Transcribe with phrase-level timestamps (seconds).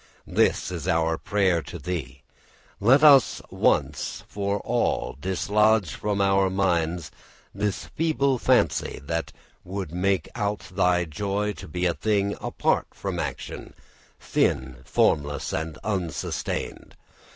[0.25, 2.23] This is our prayer to thee.
[2.79, 7.11] Let us once for all dislodge from our minds
[7.53, 9.31] the feeble fancy that
[9.63, 13.75] would make out thy joy to be a thing apart from action,
[14.19, 16.95] thin, formless, and unsustained.